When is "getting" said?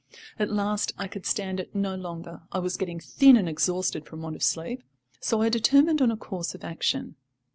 2.75-2.99